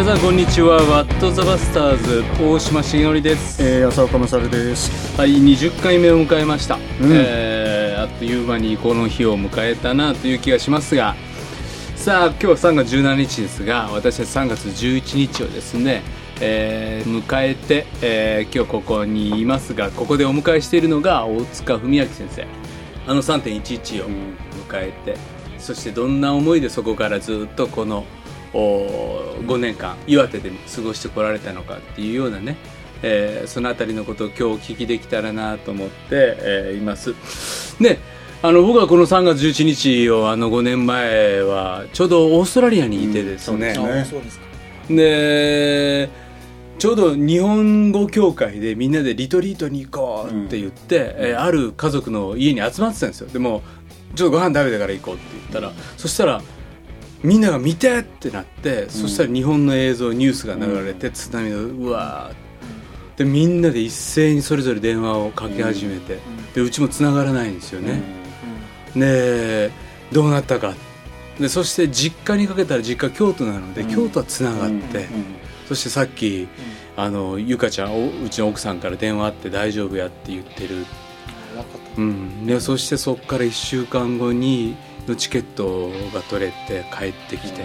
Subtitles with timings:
[0.00, 0.76] 皆さんこんにちは。
[0.76, 3.62] ワットザバスターズ大島重則です。
[3.62, 5.14] えー、浅岡勝です。
[5.18, 6.80] はい20回目を迎えました、ん。
[7.02, 11.16] えーあっという間にこの日を迎えたなという気がしますが。
[11.96, 16.00] さあ今日は3月17日ですが私たち3月11日をですね、
[16.40, 22.46] えー迎えて、えー今日ここにいますがここでお迎えしているのが大塚文明先生。
[23.06, 24.14] あの3.11を迎
[24.76, 25.18] えて、
[25.58, 28.19] そしてどんな思いでそこからずっとこのお
[28.52, 32.56] 5年間岩手で過ごしてこられたのかっていうようなね、
[33.02, 37.14] えーそのあたりのことを今日お聞きできたらなと思って、えーいます。
[37.80, 37.98] ね
[38.42, 44.20] あの僕はこの3月11日をあの5年前はちょうどオーストラリアにいてですね、そうですね。
[44.88, 46.08] そうで
[46.78, 53.28] ちょうど日本語協会でみんなでリトリートに行こうって言って、えーある家族の家に集まってたんですよ。
[53.28, 53.62] でも
[54.14, 56.42] ちょっとご飯食べてから行こうって言ったら、そしたら
[57.22, 63.18] みんなが見てってなって、そしたら日本の映像ニュースが流れて、津波のうわー。
[63.18, 66.18] でみんなで一斉にそれぞれ電話をかけ始めて、
[66.54, 68.02] でうちも繋がらないんですよね、
[68.96, 69.70] で
[70.10, 70.74] どうなったか。
[71.38, 75.06] でそして実家にかけたら実家京都なので、京都はつながって、
[75.68, 76.48] そしてさっき、
[76.96, 80.86] あのゆかちゃんおうちの奥さんから電話あって大丈夫やって言ってる、
[81.96, 84.76] うん、でそしてそこから1週間後に
[85.08, 87.62] のチケットが取れて帰ってきて、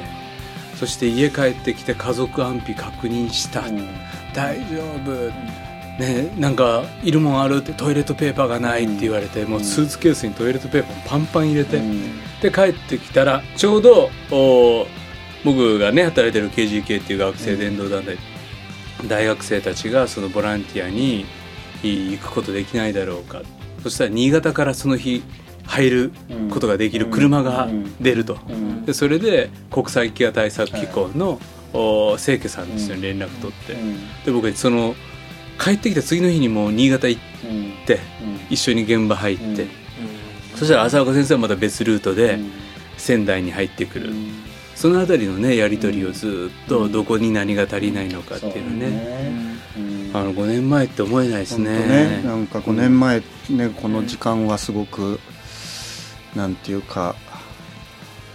[0.79, 3.63] そして家帰ってきて家族安否確認した、
[4.33, 5.29] 大丈夫、
[5.99, 11.79] ね、なんかいるもんあるってトイレットペーパーがないって言われて、もうスーツケースにトイレットペーパーパンパン入れて、
[12.41, 14.85] で帰ってきたらちょうどお
[15.45, 18.17] 僕がね働いてる KGK っていう学生伝道団体、
[19.07, 21.25] 大学生たちがそのボランティアに
[21.83, 23.41] い行くことできないだろうか。
[23.81, 25.23] そしたら新潟からその日
[25.65, 26.11] 入る
[26.49, 27.67] ことができる車が
[27.99, 28.37] 出ると、
[28.85, 31.39] でそれで国際飢餓対策機構の、
[31.73, 33.75] お清家さんですよ、連絡取って、
[34.25, 34.95] で僕その
[35.59, 37.21] 帰ってきた次の日にもう新潟行っ
[37.85, 37.99] て、
[38.49, 39.67] 一緒に現場入って、
[40.55, 42.39] そしたら浅岡先生はまた別ルートで
[42.97, 44.13] 仙台に入ってくる、
[44.75, 49.55] そのあたりのねやり取りをずっとどこに何が足りないのかっていうのね、
[50.13, 51.71] あの5年前って思えないですね。
[51.71, 52.21] ね。
[52.23, 55.19] なんか5年前ねこの時間はすごく
[56.35, 57.15] なんていうか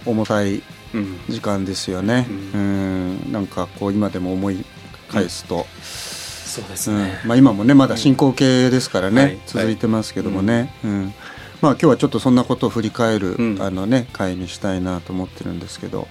[0.05, 0.63] 重たい
[0.93, 2.27] うん時間ですよね。
[2.53, 3.31] ううん。
[3.31, 4.65] なんかこう今でも思い
[5.09, 6.97] 返すと、そうですうん。
[6.97, 7.19] ね。
[7.25, 9.39] まあ、今もねまだ進行形ですからね、はい。
[9.45, 11.13] 続いてますけどもね、うん。
[11.61, 13.61] まあ今日はちょっとそんなことを振り返る、うん。
[13.61, 16.07] あのね会にしたいなと思ってるんですけど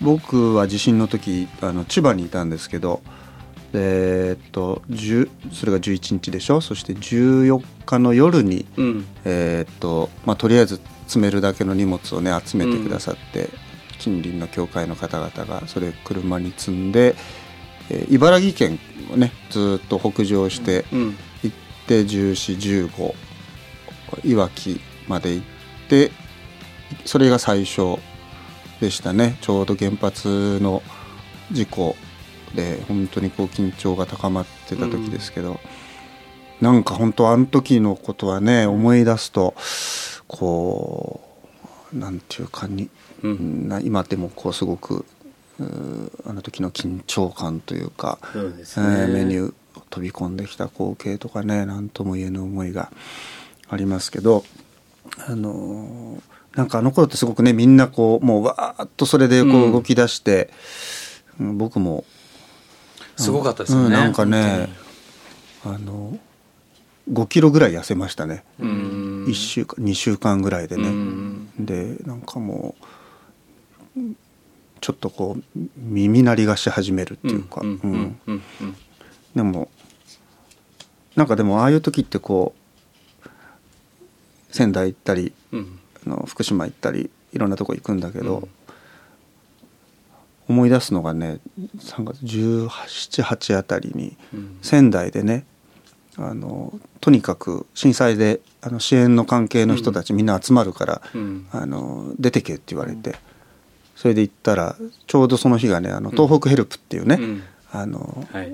[0.00, 3.00] 僕は地震の時あの千葉にいたんですけど
[3.72, 6.60] でえっと10それが11日でしょ？
[6.60, 9.06] そして14日の夜に、うん。
[9.24, 10.80] えーっとまあ、とりあえず
[11.12, 13.50] 詰めるだけの荷物をね集めてくださって、
[13.98, 17.14] 近隣の教会の方々がそれ車に積んで、
[17.90, 18.78] えー茨城県
[19.12, 21.16] をねずーっと北上してうん。
[21.42, 21.56] 行っ
[21.86, 23.14] て1415
[24.24, 25.46] いわきまで行っ
[25.88, 26.12] て
[27.04, 27.98] それが最初
[28.80, 29.36] でしたね。
[29.40, 30.82] ちょうど原発の
[31.50, 31.96] 事故
[32.54, 35.58] で本当にこう緊張が高まってた時ですけど、
[36.60, 39.54] なんか本当あの時のことはね思い出すと
[40.32, 41.20] こ
[41.94, 42.88] うなんていうかに、
[43.22, 43.68] うん。
[43.68, 45.04] な今でもこうすごく
[46.26, 49.54] あの時の緊張感というか、そうですえね、ーメニュー
[49.90, 52.90] 飛び込んできた光景とかね何とも言えぬ思いが
[53.68, 54.44] ありますけど
[55.28, 56.20] あのー
[56.56, 60.50] なんかあの頃ってすごくねみんなこうもうわーっとそれでこう動き出して、
[61.40, 62.04] うん僕も
[63.16, 63.86] すごかったですよね。
[63.86, 64.68] うんなんかね
[65.64, 66.18] あの
[67.10, 68.68] 5キロぐらい痩せましたね、うん
[69.26, 71.48] 1週間2週間ぐらいでね、うん。
[71.58, 72.74] でなんかも
[73.96, 74.00] う
[74.80, 77.62] ちょっとこう耳鳴りがし始めるっていうか、
[79.34, 79.68] でも
[81.14, 82.54] なんかでもああいう時ってこ
[83.24, 83.28] う
[84.50, 85.78] 仙台行ったりうん。
[86.04, 88.48] あの福島行ったりいろんなとこ行くんだけど、うん。
[90.48, 91.38] 思い出すのがね
[91.78, 94.58] 3月1718あたりにうん。
[94.62, 95.46] 仙台でね
[96.18, 101.46] あのとにかく震災であの支援の関係の人たちみんな集まるから、うん。
[101.52, 103.16] あの出てけって言われて、
[103.96, 104.76] それで行ったら
[105.06, 107.42] ちょうどその日がねあの東北ヘルプっていうね、うん。
[107.70, 108.52] あのはい。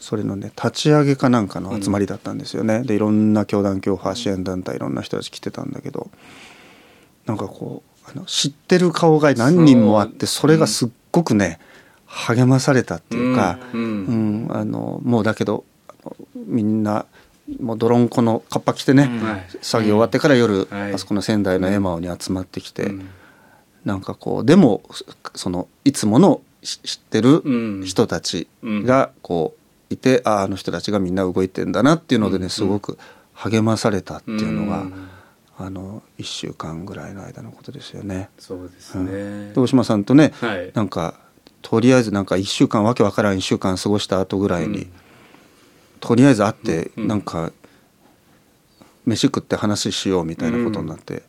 [0.00, 6.10] それのね立ち上げかなんかの集まりだったんですよね、でいろんな教団教派支援団体いろんな人たち来てたんだけど
[7.26, 11.58] なんかこうあの知ってる顔が何人もあってそれがすっごくね
[12.06, 13.80] 励まされたっていうか、うん。
[13.80, 13.86] う
[14.52, 15.64] んあのもうだけど
[16.34, 17.06] みんな
[17.58, 19.10] もう泥んこのカッパ着てね、
[19.60, 20.94] 作業終わってから夜、はい。
[20.94, 23.08] あそこの仙台のエマオに集まってきて、うん。
[23.84, 24.82] なんかこうでも
[25.34, 27.82] そのいつものし知ってるうん。
[27.84, 29.54] 人たちがこ
[29.90, 32.98] ういて、あああの人たちがみんな動いてんだなっていうのでねすごく
[33.32, 35.10] 励まされたっていうのが、ん。
[35.58, 38.30] あの1週間ぐらいの間のことですよね。
[38.38, 40.70] そうですね、で大島さんとねはい。
[40.74, 41.14] なんか
[41.62, 44.92] とりあえずなんか1週間わけわからん1週間過ごした後ぐらいに、うん
[46.00, 47.52] とりあえず会ってうんなんか
[49.06, 51.22] 飯食って話しようみたいなことになって、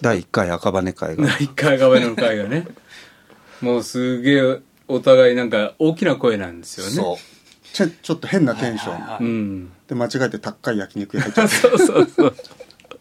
[0.00, 1.36] 第1回赤羽会が。
[1.38, 2.66] 一回側の会がね。
[3.60, 4.58] もうすげえ
[4.88, 6.92] お互いなんか大きな声なんですよね。
[6.92, 7.72] そう。
[7.72, 11.54] ちょちょっと変なテンション、で間違えて高い焼肉屋入っちゃって。
[11.54, 12.34] そうそうそう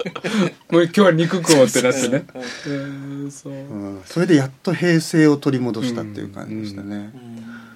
[0.70, 2.26] もう今日は肉食おうってなってね。
[2.68, 2.74] う
[3.28, 3.32] ん。
[3.32, 3.54] そう。
[3.54, 4.02] うん。
[4.06, 7.14] それでやっと平静を取り戻したっていう感じでしたね、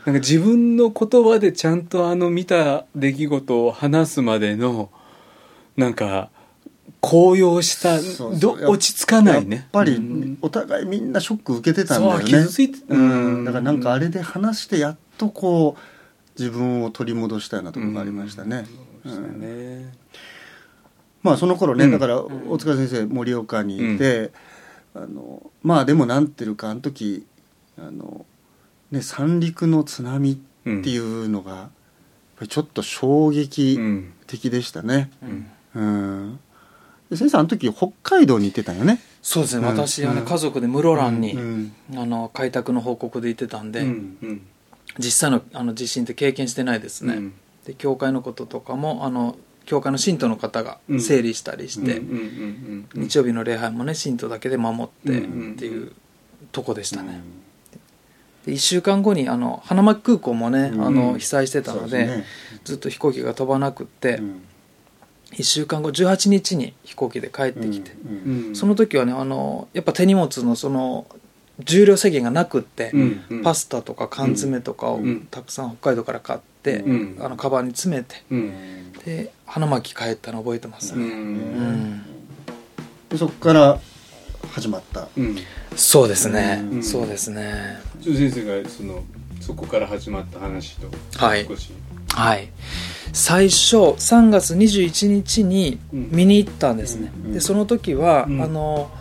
[0.06, 4.90] なんか自分の言葉でちゃんとあの見た出来事を話すまでの
[5.76, 6.30] なんか
[7.02, 8.00] 高揚した
[8.40, 9.56] ど落ち着かないね。
[9.58, 10.38] やっぱりうん。
[10.42, 12.26] お互いみんなショック受けてたんだよね。
[12.26, 13.46] 傷ついてうん。
[13.46, 18.66] だからなんかあれで話してやっとこう自分を取り戻したようなところがありましたね、
[19.04, 19.94] そうしたね。
[21.22, 21.92] まあその頃ね、うん。
[21.92, 24.32] だから大塚先生盛岡にいて、
[24.94, 27.26] あのまあでもなんていうかあの時
[27.78, 28.26] あの、
[28.92, 31.70] ね、三陸の津波っていうのが、
[32.48, 34.14] ちょっと衝う撃ん。
[34.28, 35.12] 的でしたね。
[35.22, 35.48] うん。
[35.76, 35.82] う
[36.32, 36.40] ん。
[37.10, 39.02] で先生あの時北海道に行ってたよね？
[39.22, 39.76] そうですね、うん。
[39.76, 41.74] 私はね、うん家族で室蘭に、うん。
[41.96, 43.86] あの開拓の報告で行ってたんで、
[44.98, 47.34] 実際のあの地震って経験してないですね、うん。
[47.66, 51.02] で教会のこととかもあの教会の信徒の方がうん。
[51.02, 52.00] 整理したりして、
[52.94, 55.54] 日曜日の礼拝もね信徒だけで守ってうん。
[55.54, 55.92] っていう
[56.52, 57.22] とこでしたね、
[58.46, 60.86] で1週間後にあの花巻空港もね、うん。
[60.86, 62.26] あの被災してたのでね。
[62.64, 64.42] ずっと飛行機が飛ばなくって、うん。
[65.32, 71.06] 1週間後18日に飛行機で帰ってきて、うんうんその時はねあのやっぱ手荷物のその
[71.60, 73.22] 重量制限がなくって、うん。
[73.30, 73.44] うん。
[73.44, 75.28] パスタとか缶詰とかをうん。
[75.30, 77.18] たくさん北海道から買って、うん。
[77.20, 78.94] あのカバンに詰めてうん。
[79.06, 82.02] で花巻帰ったの覚えてますうね、
[83.18, 83.80] そこから
[84.52, 85.08] 始まった。
[85.18, 85.38] うん。
[85.76, 86.84] そうですね、うん。
[86.84, 87.80] そうですね。
[88.02, 89.04] 先生がその
[89.40, 91.46] そこから始まった話とはい。
[91.46, 91.72] 少し。
[92.14, 92.50] はい。
[93.14, 97.34] 最初3月21日に見に行ったんですね、うん。
[97.34, 98.42] でその時は、うん。
[98.42, 98.92] あの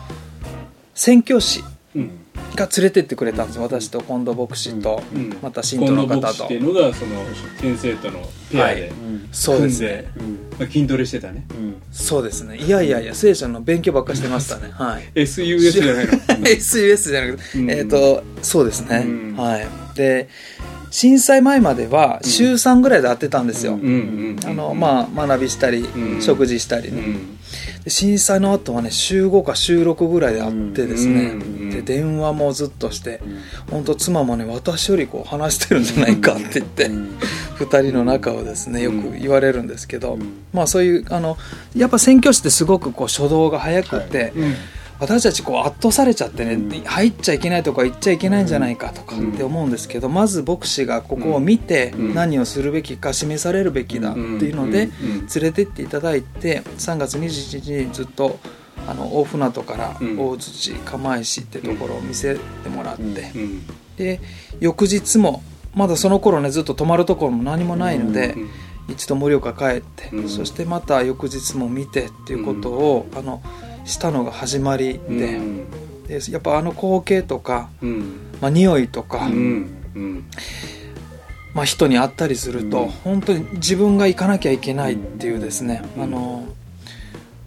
[0.93, 1.63] 宣教師
[1.95, 2.18] うん
[2.55, 3.63] が連れてってくれたんですよ。
[3.63, 5.37] 私と近藤牧師と、うん。
[5.41, 6.45] また信徒の方と。
[6.45, 7.23] っていうのがその
[7.57, 8.19] 先生との
[8.51, 8.91] ペアではい。
[9.31, 10.11] そうですね。
[10.17, 11.45] 組んでまあ筋トレしてたね。
[11.91, 12.57] そうですね。
[12.57, 14.71] いやいやいや聖書の勉強ばっかしてましたね。
[14.71, 15.03] はい。
[15.15, 16.11] SUS じゃないの？
[16.47, 17.71] SUS じゃなくて、うん。
[17.71, 19.35] えっ、とそうですね、うん。
[19.35, 19.67] はい。
[19.95, 20.27] で
[20.91, 23.77] 震災前までは週3ぐらいで会ってたんですよ、あ
[24.53, 26.21] のまあ学びしたり、うん。
[26.21, 27.17] 食事したりね、
[27.87, 33.21] 震災の後はね週5か週6ぐらいで会ってですね、うんで電話もずっとして、
[33.69, 40.43] 本当妻もね私よりこう話してるんじゃないかって言って、2人の仲をですねよく言われるんですけど、うん。
[40.51, 41.37] まあそういうあの
[41.75, 44.55] やっぱ宣教師ってすごくこう初動が早くて、うん
[44.99, 46.69] 私たちこう圧倒されちゃってね、うん。
[46.69, 52.13] 入っちゃいけないとか行っちゃいけないんじゃないかとかって思うんですけど、まず牧師がここを見てうん。
[52.13, 58.39] 何をするべきか示されるべきだっていうので連れてっていただいて3月21日にずっと
[58.87, 60.19] あの大船渡からうん。
[60.19, 63.61] 大槌釜石ってところを見せてもらって、うん。
[63.95, 64.19] で
[64.59, 65.43] 翌日も
[65.75, 68.49] まだその頃ねずっと泊まるところも何もないので、うん。
[68.89, 70.29] 一度盛岡帰って、うん。
[70.29, 73.41] そしてまた翌日も見てっていうことを、あの
[73.89, 76.05] したのが始まりで,、うん。
[76.07, 78.17] でやっぱあの光景とか、うん。
[78.41, 79.33] まあ、匂いとか、うん。
[79.95, 80.25] うん。
[81.53, 82.89] まあ、人に会ったりすると、うん。
[82.89, 86.03] 本当に自分が行かなきゃいけないっていうですね、うん。
[86.03, 86.45] あの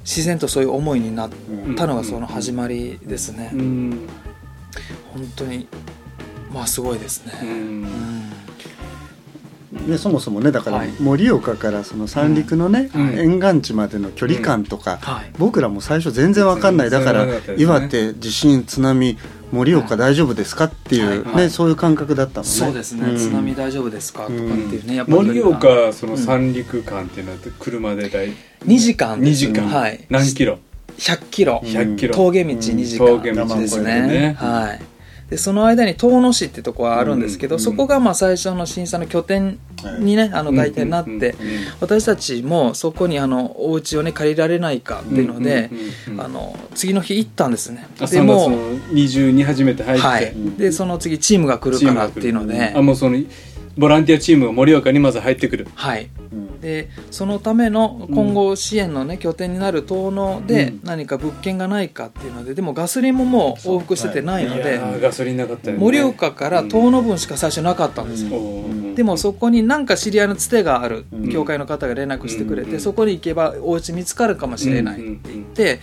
[0.04, 1.30] 自然とそういう思いになっ
[1.76, 4.08] たのがその始まりですね、うん。
[5.12, 5.68] 本当に
[6.52, 7.32] まあすごいですね、
[9.82, 10.90] うんうんでそもそもねだからはい。
[11.00, 13.18] 盛岡からその三陸のね、うん。
[13.18, 15.32] 沿岸地までの距離感とか、はい。
[15.38, 16.90] 僕らも最初全然わかんない。
[16.90, 19.16] だから岩手地震津波
[19.52, 21.36] 盛岡大丈夫ですかっていう、はい。
[21.44, 22.50] ねそういう感覚だったもんね。
[22.50, 23.16] そうですね、ん。
[23.16, 28.28] 津波大丈夫ですかとかっていうね、やっぱ盛り岡その三陸間っていうのは車で大
[28.64, 29.68] 2時間2時間。
[29.68, 30.04] はい。
[30.10, 30.58] 何キロ
[30.98, 32.14] ？100キロ、100キロ。
[32.14, 34.36] 峠道2時間峠道ですね。
[34.38, 34.91] はい
[35.32, 39.58] でその間に遠野市ってとこはあるんですけど、うんそこがまあ最初の震災の拠点
[40.00, 41.34] にね、あの外点になって、
[41.80, 45.70] 私たちもそこにあのお家をね借りられないかっていうので、
[46.18, 47.86] あの次の日行ったんですね。
[47.98, 52.74] あ3でも月の20に初めて入って、はい、でその次チームが来るからっていうので。
[52.76, 53.16] あもうその
[53.78, 55.66] ボランティアチームが盛岡にまず入ってくる。
[55.74, 56.10] はい
[56.62, 60.80] でそのための今後支援の、ね拠点になる遠野でうん。
[60.84, 65.82] 何か物件がないかっていうのででもガソリンももう往復しててないので、いやーガソリンなかったよね。
[65.82, 71.30] 盛岡から遠野分しか最初なかったんですよ、おーでもそこになんか知り合いのつてがあるうん。
[71.30, 72.80] 教会の方が連絡してくれて、うん。
[72.80, 75.80] そこに行けばお家見つかるかもしれないって言って、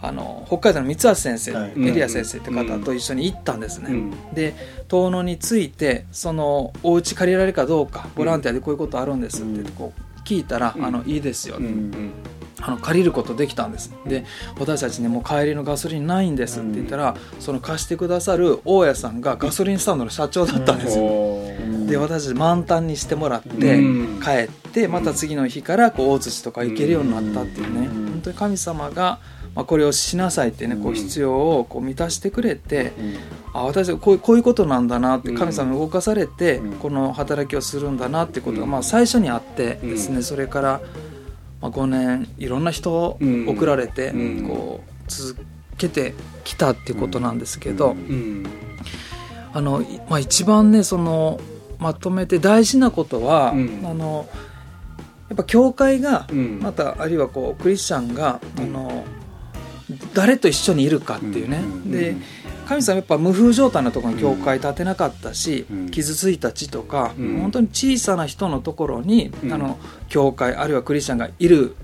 [0.00, 1.72] あの北海道の三橋先生、はい。
[1.76, 4.34] エリア先生って方と一緒に行ったんですね、うん。
[4.34, 4.54] で
[4.88, 10.84] 遠野についてそのお家借りられるかどうかボランティアでこういうことあるんですってこう聞いたら、うん。
[10.84, 12.12] あのいいですよ、うんうん。
[12.60, 13.92] あの借りることできたんです。
[14.06, 14.24] で
[14.58, 20.98] 私たちにもう帰りのガソリンないんですって言ったら、その貸してくださる大家さんがガソリンスタンドの社長だったんです。
[20.98, 21.86] よ、おー。
[21.86, 24.20] で私たち満タンにしてもらって、うん。
[24.20, 28.06] 帰ってまた次の日からこう大槌とか行けるようになったっていうね、うん。
[28.06, 29.20] 本当に神様が、
[29.58, 32.92] まあ、これをしなさいってねこう必要をこう満たしてくれて、
[33.52, 36.72] あ私こういうこういうことなんだなって神様に動かされて、うん。
[36.74, 38.70] この働きをするんだなってことが、うん。
[38.70, 40.22] まあ、最初にあってですね、うん。
[40.22, 40.80] それから、
[41.60, 43.48] まあ、5年いろんな人をうん。
[43.48, 44.48] 送られて、うん。
[44.48, 45.44] こう続
[45.76, 47.96] けてきたっていうことなんですけど、
[49.52, 51.40] あの、いまあ、一番ねその
[51.80, 53.80] まとめて大事なことは、うん。
[53.84, 54.28] あの
[55.30, 56.60] やっぱ教会が、うん。
[56.62, 59.04] またあるいはこうクリスチャンが、あの
[60.14, 62.16] 誰と一緒にいるかっていうね、うんで
[62.68, 67.38] 神様やっぱ無風状態のところに教会建てなかったし、うん傷ついた地とか、うん。
[67.40, 69.52] 本当に小さな人のところに、うん。
[69.52, 69.78] あの
[70.10, 71.74] 教会あるいはクリスチャンがいる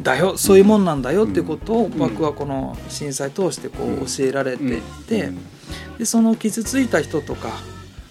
[0.00, 1.90] だよそういうもんなんだよっていうことを、ん。
[1.90, 5.38] 僕はこの震災通してこう教えられていて、うん。
[5.98, 7.50] でその傷ついた人とか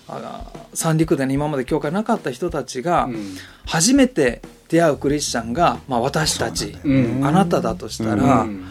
[0.07, 3.35] あ三陸で、ね、今まで教会なかった人たちがうん。
[3.65, 8.65] 初めて出会うクリスチャンが、まあ、私たち、うんあなただとしたら、うん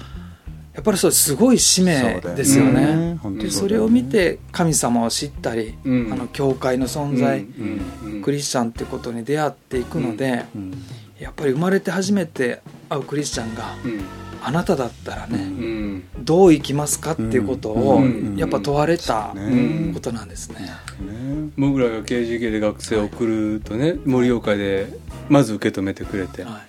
[0.75, 2.97] やっぱりそれすごい使命ですよね。
[3.13, 3.19] ね。
[3.23, 6.13] 本当でそれを見て神様を知ったり、うん。
[6.13, 10.73] あの教会の存在、うんうんクリスチャンってことに出会っていくので、うん
[11.19, 14.01] やっぱり生まれて初めて会うクリスチャンがうん。
[14.45, 16.05] あなただったらね、うん。
[16.25, 19.93] どう生きますかっていうことを、うんやっぱ問われたね。
[19.93, 20.61] ことなんですね。
[20.61, 24.89] ね僕らが KGK で学生を送るとね盛岡で
[25.29, 26.63] まず受け止めてくれては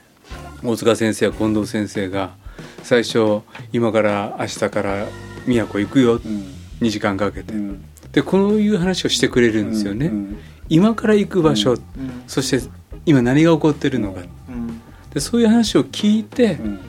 [0.64, 0.66] い。
[0.66, 2.36] 大塚先生や近藤先生が
[2.84, 3.42] 最初
[3.72, 5.08] 今から明日から
[5.46, 6.14] 宮古行くよ。
[6.16, 6.20] うん。
[6.82, 7.54] 2時間かけて。
[7.54, 7.86] うん。
[8.12, 10.38] でこういう話をしてくれるんですよね、うん
[10.70, 12.24] 今から行く場所、うんうん。
[12.26, 12.70] そして
[13.06, 14.22] 今何が起こってるのか。
[14.48, 14.82] うん。
[15.14, 16.80] でそういう話を聞いてうん。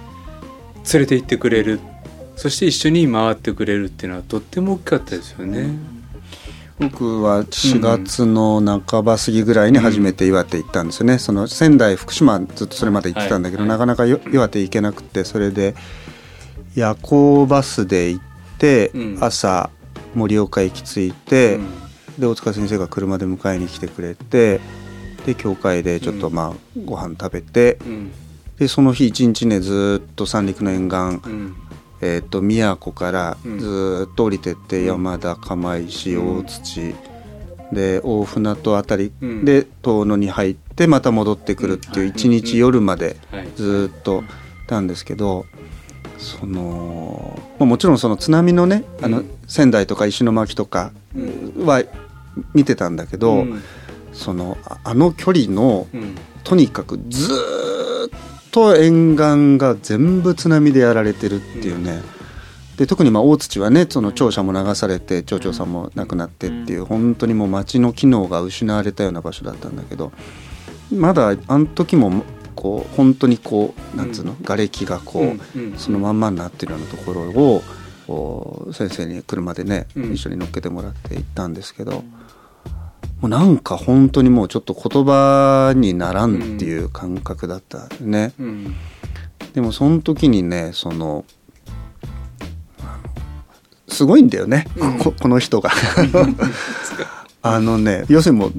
[0.92, 1.80] 連れて行ってくれる。
[2.36, 5.70] そして一緒に回ってくれるっていうのはとっても大きかったですよね。
[6.78, 13.68] 僕は4月の半ば過ぎぐらいに初めて岩手行ったんですよね、その仙台福島ずっとそれまで行ってたんだけど、はい。
[13.68, 15.74] なかなかよ岩手行けなくてそれで
[16.74, 18.24] 夜行バスで行っ
[18.58, 19.18] て、うん。
[19.20, 19.70] 朝
[20.14, 21.58] 盛岡駅着いて、
[22.18, 24.60] で大塚先生が車で迎えに来てくれて
[25.26, 28.12] で教会でちょっとまあご飯食べて、うん。
[28.58, 31.56] でその日一日ねずっと三陸の沿岸、うん
[32.00, 33.58] えー、と宮古からうん。
[33.58, 34.86] ずっと降りてって、うん。
[34.86, 36.38] 山田釜石うん。
[36.38, 36.94] 大土、
[37.72, 39.44] で大船渡あたりうん。
[39.44, 43.48] で遠野に入ってまた戻ってくるっていう一日夜まではい。
[43.56, 44.22] ずっと
[44.64, 45.46] いたんですけど
[46.18, 49.30] そのまあもちろんその津波のねあのうん。
[49.46, 51.66] 仙台とか石巻とかうん。
[51.66, 51.82] は
[52.52, 53.62] 見てたんだけど、うん。
[54.12, 56.14] そのああの距離のうん。
[56.42, 62.00] とにかくずーっと沿岸が全部津波でやられてるっていうね、
[62.76, 70.12] で特にまあ大土はねその庁舎も流されて町長さんも亡くなってっていう本当にもう町の機能が失われたような場所だったんだけど
[70.92, 72.22] まだあの時も
[72.54, 77.22] こう本当にこうなんつうの、瓦礫がこう、そのまんまになってるようなところ
[78.14, 80.12] を先生に車でね、うん。
[80.12, 82.04] 一緒に乗っけてもらって行ったんですけど。
[83.24, 88.74] もうなんか本当にもうちょっと言葉にならんっていう感覚だったね、うん。
[89.54, 91.24] でもその時にねその
[93.88, 94.98] すごいんだよね、うん。
[94.98, 95.70] ここの人が。
[97.40, 98.52] あのね要するにもう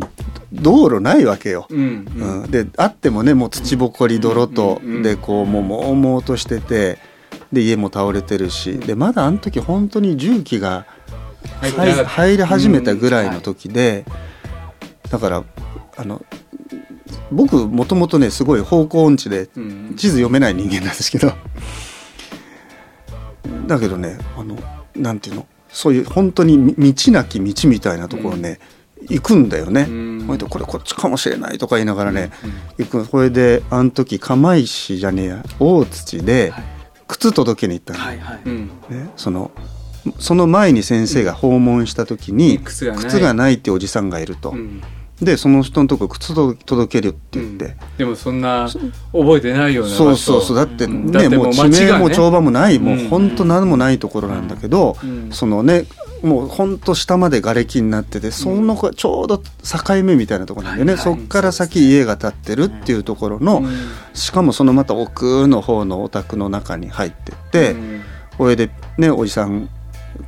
[0.51, 2.49] 道路ないわけよ、うんうん。
[2.49, 6.97] であってもねもう土ぼこり泥と、うんうんでこうもうもうもうとしてて
[7.53, 10.87] で家も倒れてるしでまだあの時本当に重機が
[12.07, 14.05] 入り始めたぐらいの時で、
[15.09, 15.43] だから
[15.97, 16.23] あの
[17.31, 19.95] 僕もともとねすごい方向音痴でうん。
[19.95, 21.33] 地図読めない人間なんですけど。
[23.67, 24.57] だけどねあの
[24.95, 28.59] なんていうのそういう本当にみ道なき道みたいなところね、
[29.09, 29.85] 行くんだよね。
[29.89, 30.37] うん。
[30.49, 32.31] これこっちかもしれないとか言いながらね、
[32.77, 33.05] 行く。
[33.05, 36.63] これであの時釜石じゃねえや大土ではい。
[37.07, 38.39] 靴届けに行ったの、はいはい。
[38.45, 38.67] うん。
[38.89, 39.51] ね、その
[40.17, 43.03] その前に先生が訪問した時に、靴がない。
[43.03, 44.81] 靴がないっておじさんがいると、うん
[45.21, 48.67] でその人のとこ靴と届けるって言って、でもそんな
[49.13, 50.57] 覚えてないようなそうそうそう。
[50.57, 51.09] だってん。
[51.09, 53.07] ねもう地名も帳場もない、もううん。
[53.07, 55.31] 本当何もないところなんだけど、うん。
[55.31, 55.85] そのね
[56.21, 59.43] もう本当下まで瓦礫になっててその子ちょうど境
[60.03, 63.69] 目みたいなところなんでね、はいそっから先家が建ってるっていうところの、うん
[64.13, 68.01] しかもそのまた奥の方のお宅の中に入ってって、うん。
[68.37, 69.69] これでねおじさん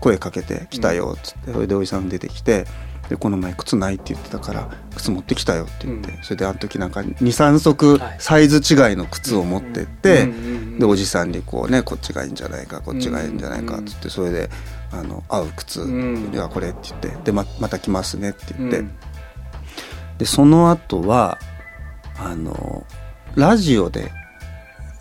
[0.02, 1.54] 声かけて「来たよ」っつって。
[1.54, 2.66] それでおじさん出てきて
[3.10, 6.24] 「でこの前靴ないって言ってたから靴持ってきたよ」って言って、うん。
[6.24, 8.16] それであの時なんか23足はい。
[8.20, 14.50] サイズ違いの靴を持ってって、うんうんでおじさんにこうねこっちがいいんじゃないかこっちがいいんじゃないかっつってそれで
[14.92, 18.92] あの合う靴うんではこれって言ってでままた来ますねって言って、うん。
[20.20, 21.40] でその後は
[22.20, 22.86] あの
[23.36, 24.12] ラジオで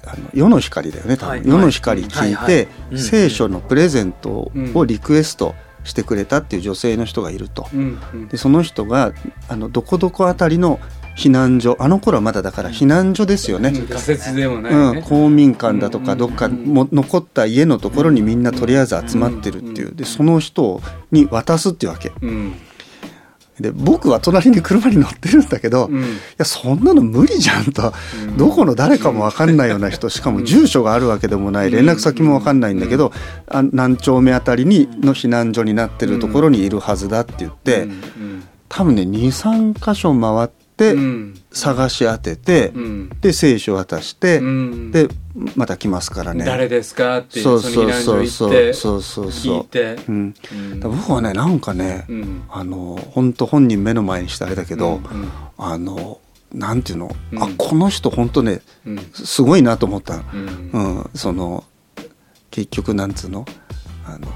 [0.06, 5.54] あの世の光だよね多分、はい世の光聞いて、聖書のプレゼントをリクエスト
[5.86, 7.66] してくれたっていう女性の人がいると。
[7.72, 8.28] うんうん。
[8.28, 9.12] でその人が
[9.48, 10.78] あのどこどこあたりの
[11.16, 19.94] 避難所あの頃はまだだから避難所ですよね、仮説でもないうん、ね、公民館だとかうんどっかも残った家のところにみんなとりあえず集まってるっていう。
[19.94, 22.12] でその人に渡すっていうわけ。
[22.20, 22.54] うん
[23.60, 26.04] で僕は隣に車に乗ってるんだけど、いうん。
[26.36, 27.92] やそんなの無理じゃんと、
[28.28, 28.36] うん。
[28.36, 31.70] どこの誰かも分かんないような人 しかも住所があるわけでもない。
[31.70, 33.12] 連絡先も分かんないんだけど、
[33.48, 38.42] あ何丁目あたりにの避難所になってるところにいるはずだって言って、うん。
[38.68, 43.08] 多分ね23箇所回ってうん探し当てて、うん。
[43.20, 44.90] で聖書渡して、うん。
[44.92, 45.08] で
[45.56, 46.44] また来ますからね。
[46.44, 47.18] 誰ですか？
[47.18, 50.34] ってそうそうそうそうそうそうそ聞いうてうん、
[50.80, 52.42] 僕はねなんかね、うん。
[52.50, 55.00] あの本当本人目の前にしてあれだけど、
[55.58, 56.20] あの
[56.52, 57.42] なんていうの、うん。
[57.42, 58.98] あこの人本当ねうん。
[59.12, 60.70] すごいなと思ったの、うん。
[60.72, 61.64] うん、その
[62.50, 63.44] 結局なんつうの？
[64.06, 64.28] あの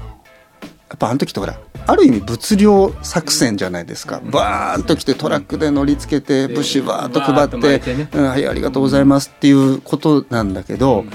[0.91, 1.57] やっぱあの時ってほら
[1.87, 8.09] ある意味物量作戦じゃないですか、バーンと来てトラックで乗りつけてで物資バーンと配ってね。
[8.13, 11.05] うんはいありがとうございますっていうことなんだけど、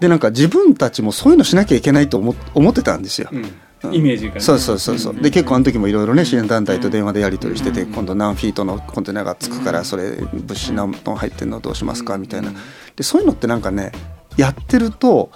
[0.00, 3.28] でなんか自分たちもそういうのしなきゃいけないと思思ってたんですよ。
[3.30, 3.94] うん。
[3.94, 4.40] イメージがね。
[4.40, 5.14] そうそうそうそう。
[5.14, 12.52] で結構あの時もいろいろね支援団体と電話でやり取りしてて今度何フィートのコンテナがつくからそれ物資何トン入ってるのどうしますかみたいな。
[12.96, 13.92] でそういうのってなんかね
[14.36, 15.30] やってると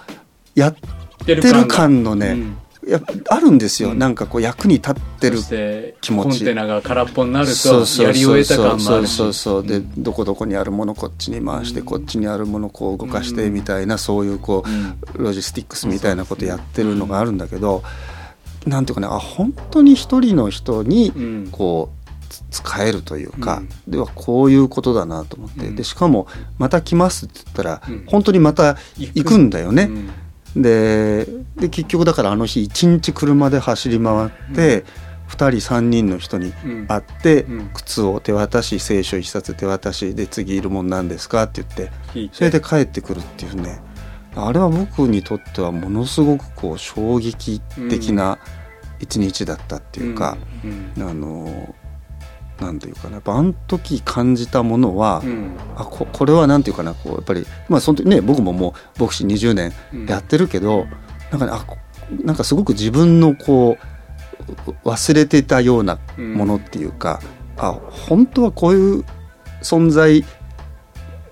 [0.55, 0.75] やっ
[1.25, 2.37] てる感のね
[2.99, 3.93] ぱあるんですよ。
[3.93, 5.37] なんかこう役に立ってる
[6.01, 6.29] 気持ち。
[6.29, 9.33] コンテナが空っぽになるそうそうとやり終えた感もあそうるしそう。
[9.33, 14.63] そうでどこどこにあるものこっちに回してこっちにあるものこう動かしてみたいなそういうこ
[15.15, 17.83] うロジスティックスみたいなことやってるのがあるんだけど
[18.65, 21.49] なんていうかねあ本当に一人の人にうん。
[21.51, 21.97] こう
[22.29, 23.91] つ使えるというか、うん。
[23.91, 25.75] ではこういうことだなと思って、うん。
[25.75, 28.03] でしかもまた来ますって言ったら、うん。
[28.05, 29.89] 本当にまた行くんだよね。
[30.57, 31.25] うんで
[31.59, 34.85] で結局だからあの日一日車で走り回って、
[35.29, 36.87] 2人3人の人にうん。
[36.87, 37.69] 会って、うん。
[37.73, 41.91] 靴を手渡し聖書一冊手渡しで次いるもんなんですかって言って
[42.33, 43.79] それで帰ってくるっていうね。
[44.35, 48.37] あれは僕にとってはものすごくこう衝撃的な
[48.99, 50.93] 一日だったっていうか、うん。
[51.03, 51.75] あの
[52.59, 55.51] なんていうかなやっぱあの時感じたものは、うん。
[55.75, 59.73] あここれはなんていうかなこうやっぱりまあその時ね僕ももう牧師20年
[60.07, 60.87] やってるけど、
[61.31, 61.77] なんかねあこ
[62.23, 63.77] なんかすごく自分のこ
[64.57, 67.19] う忘れてたようなものっていうか、
[67.57, 69.05] あ本当はこういう
[69.61, 70.23] 存在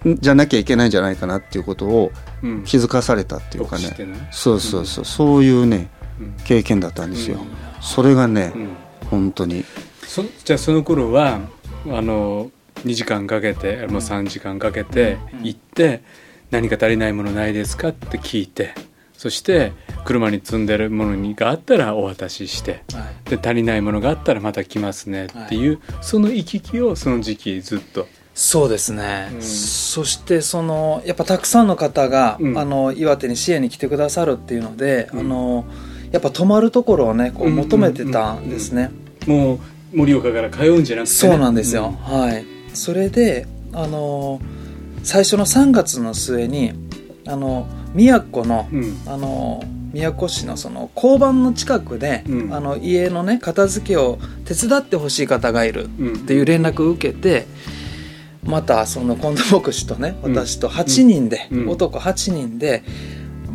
[0.05, 2.11] じゃなきゃいけないんじゃないかなっていうことを
[2.43, 2.63] うん。
[2.63, 4.27] 気づかされたっていうかね、牧師ってね。
[4.31, 6.35] そうそうそう、そういうねうん。
[6.43, 7.37] 経験だったんですよ。
[7.37, 7.45] うん。
[7.81, 8.69] それがね、うん。
[9.09, 11.39] 本当にそじゃあその頃は
[11.87, 12.51] あの
[12.85, 16.03] 2時間かけてもう3時間かけて行って
[16.51, 18.73] 何か足りないものないですかって聞いて
[19.17, 19.71] そして
[20.03, 23.29] 車に積んでるものにがあったらお渡ししてはい。
[23.29, 28.07] で足りないものがあったらまた来ますねっていう、その行き来をその時期ずっと。
[28.33, 29.41] そうですね、うん。
[29.41, 32.57] そしてそのやっぱたくさんの方が、うん。
[32.57, 35.19] あの岩手に支援に来てくださるっていうので、うん。
[35.21, 35.65] あの
[36.11, 37.55] やっぱ泊まるところをねこううん。
[37.55, 38.91] 求めてたんですね、
[39.25, 39.59] もう
[39.95, 42.45] 盛岡から通うんじゃなくて、ね、そうなんですよ、はい。
[42.73, 44.41] それであの
[45.03, 46.73] 最初の3月の末に
[47.27, 52.53] あの宮古のうん、うんあの宮古市のその交番の近くで、うん。
[52.53, 56.13] あの家のね片付けを手伝ってほしい方がいるうん。
[56.15, 57.47] っていう連絡を受けて
[58.43, 60.35] またその近藤牧師とねうん。
[60.35, 61.69] 私と8人で、うん。
[61.69, 62.83] 男8人で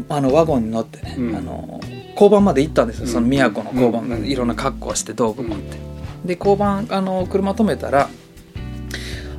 [0.09, 1.37] あのワゴンに乗ってね、うん。
[1.37, 1.79] あの
[2.12, 3.12] 交番まで行ったんですよ、うん。
[3.12, 5.76] その宮古の交番、うんいろんな格好をして道具持って、
[6.24, 8.09] で交番あの車止めたら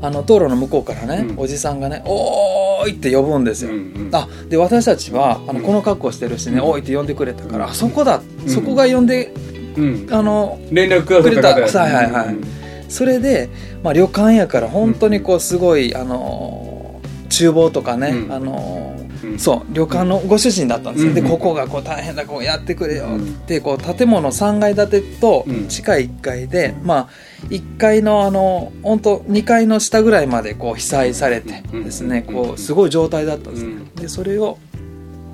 [0.01, 1.39] あの道路の向こうからね、うん。
[1.39, 4.09] おじさんがね「おーい!」って呼ぶんですよ、うんうん。
[4.11, 5.65] あで私たちはあのうん。
[5.65, 6.63] この格好してるしね「うん。
[6.71, 7.71] おい!」って呼んでくれたから、うん。
[7.71, 8.49] あそこだ、うん。
[8.49, 9.31] そこが呼んで
[9.77, 11.49] うん、あの連絡くれた。
[11.49, 12.27] はいはいはい。
[12.27, 12.43] うん。
[12.89, 13.49] それで、
[13.83, 18.33] まあ、旅館やから本当にこうすごい、あの厨房とかね、うん。
[18.33, 19.39] あのうん。
[19.39, 21.15] そう旅館のご主人だったんですよ、うん。
[21.15, 23.07] でここがこう大変だこうやってくれよ。
[23.17, 25.67] ってこう建物3階建てとうん。
[25.67, 27.09] 地下1階で、まあ
[27.49, 32.33] 1階のあの本当2階の下ぐらいまでこう被災されてですね、うん。
[32.33, 33.63] こうすごい状態だったんです。
[33.63, 33.95] ね、うん。
[33.95, 34.57] でそれを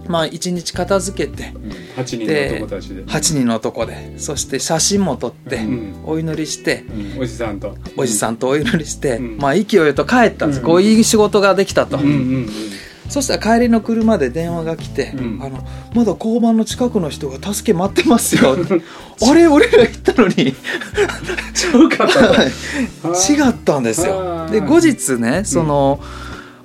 [0.07, 1.53] まあ1日片付けて
[1.97, 3.03] 8人の男たちで。
[3.03, 5.95] 8人の男でそして写真も撮って、うん。
[6.05, 6.85] お祈りして、
[7.19, 7.75] おじさんと。
[7.97, 9.37] おじさんとお祈りして、うん。
[9.37, 10.65] まあ勢いよと帰ったんです、うん。
[10.65, 12.49] こういい仕事ができたと、うんうん
[13.09, 15.41] そしたら帰りの車で電話が来て、うん。
[15.41, 15.59] あの
[15.93, 18.55] まだ交番の近くの人が助け待ってますよ
[19.27, 19.47] あれ？
[19.47, 20.35] 俺ら行ったのに。
[20.35, 20.53] 違っ
[21.97, 22.47] たはい。
[23.33, 24.47] 違ったんですよ。
[24.51, 25.99] で後日ねその、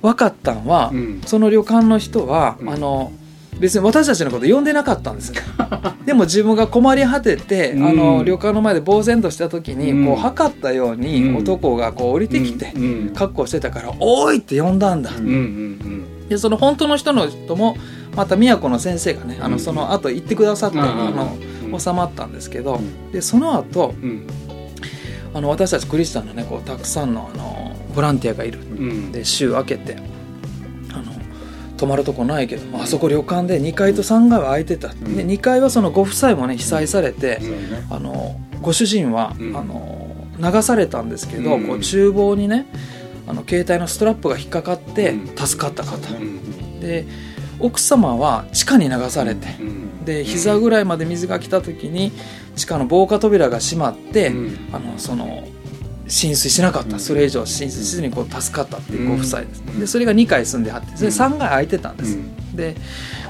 [0.01, 1.21] 分かったんは、うん。
[1.25, 2.69] その旅館の人は、うん。
[2.69, 3.11] あの
[3.59, 5.29] 別に私たちのこと呼んでなかったんです。
[5.29, 5.35] よ
[6.05, 7.87] でも自分が困り果てて、うん。
[7.87, 10.05] あの旅館の前で呆然とした時に、うん。
[10.07, 11.35] こう測ったように、うん。
[11.37, 12.83] 男がこう降りてきて、うん。
[12.83, 13.09] うん。
[13.13, 17.77] 格好してたから「おーい!」って呼んだんだ、うんうんでその本当の人の人も
[18.15, 19.59] また宮古の先生がねあのうん。
[19.59, 21.37] その後行ってくださって、うんあの
[21.71, 21.79] うん。
[21.79, 23.11] 収まったんですけど、うん。
[23.11, 24.27] でその後うん。
[25.33, 28.59] あの私たちクリスチャンのねこうたくさんのあのボランティアがいる。
[28.59, 29.11] うん。
[29.11, 29.97] で週明けて
[30.91, 31.11] あの
[31.77, 35.15] 泊まるとこないけどもあそこ旅館で2階と3階は空いてた、ん。
[35.15, 39.57] で2階はそのご夫妻もね被災されて、うんあのご主人は、うん。
[39.57, 41.67] あの流されたんですけど、うん。
[41.67, 42.67] こう厨房にね
[43.27, 45.35] あの携帯のストラップが引っかかってうん。
[45.35, 46.79] 助かった方、うん。
[46.79, 47.05] で
[47.59, 50.05] 奥様は地下に流されて、うん。
[50.05, 52.11] で膝ぐらいまで水が来た時に
[52.55, 54.69] 地下の防火扉が閉まって、うん。
[54.73, 55.47] あのその
[56.07, 56.99] 浸水しなかった、うん。
[56.99, 59.79] それ以上浸水せずにこう助かったっていうご夫妻です、うん。
[59.79, 62.17] でそれが2階住んではってそれ3階空いてたんです、
[62.53, 62.75] で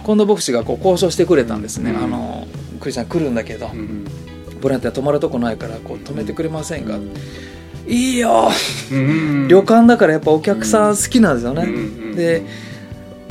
[0.04, 2.04] 近藤牧師がこう交渉してくれたんですね、うん。
[2.04, 2.48] あの
[2.80, 4.06] クリスチャン来るんだけど、うん。
[4.60, 6.98] ボランティア泊まるとこないからこう止めてくれませんか、
[7.88, 8.50] いいよ。
[8.92, 9.48] うん。
[9.48, 12.44] 旅館だからやっぱお客さん好きなんですよね、うんで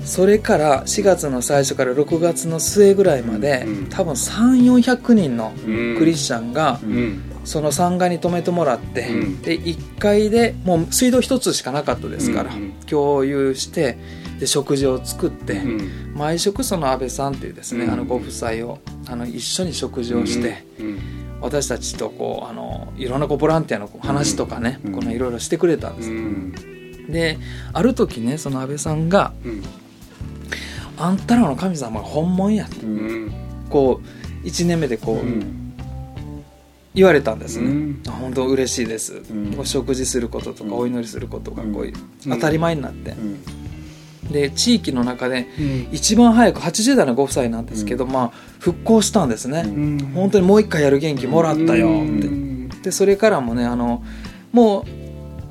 [0.05, 3.87] それから4月の最初から6月の末ぐらいまで、うん。
[3.89, 5.97] 多分3400人のうん。
[5.97, 7.23] クリスチャンがうん。
[7.45, 9.43] その3階に泊めてもらって、うん。
[9.43, 13.97] で1階でもう水道1つしかなかったですから、うん共有して
[14.41, 16.15] で食事を作って、うん。
[16.17, 17.93] 毎食その安倍さんっていうですね、うん。
[17.93, 24.93] あのご夫妻をあの一緒に食事をして、うん私たちとこうあのいろんなこうボランティアの話とかね、うん。
[24.93, 26.53] このいろいろしてくれたんです、うん。
[27.11, 27.39] で
[27.73, 29.63] ある時ねその安倍さんがうん
[30.97, 33.33] 「あんたらの神様が本物や」ってうん。
[33.69, 35.59] こう1年目でこう、うん。
[36.95, 38.03] 言われたんですね、うん。
[38.07, 39.59] あ本当嬉しいです、ん。
[39.59, 40.79] お食事することとかうん。
[40.79, 41.95] お祈りすることがこういう
[42.27, 42.33] うん。
[42.33, 43.62] 当たり前になって、うん
[44.31, 45.89] で地域の中でうん。
[45.93, 49.99] 一番早く80代のご夫妻なんですけど、まあ復興したんですね、うん。
[50.15, 52.69] 本当にもう一回やる元気もらったよって、うん。
[52.69, 54.03] でそれからもねあの
[54.53, 54.87] も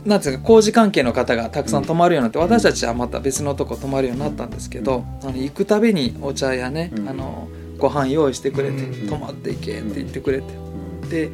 [0.05, 7.09] うなんていうか工事関係の方がたくさん泊まるようになって、私たちはまた別のとこ泊まるようになったんですけど、あの行くたびにお茶やね、うん。
[7.09, 9.09] あのご飯用意してくれて、うん。
[9.09, 10.70] 泊まっていけって言ってくれて、うん
[11.11, 11.29] で